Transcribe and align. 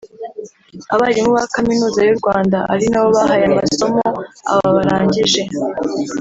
abarimu 0.93 1.29
ba 1.37 1.43
Kaminuza 1.53 1.99
y’u 2.03 2.17
Rwanda 2.19 2.57
ari 2.73 2.85
nabo 2.91 3.09
bahaye 3.17 3.43
amasomo 3.51 4.05
aba 4.53 4.69
barangije 4.75 5.43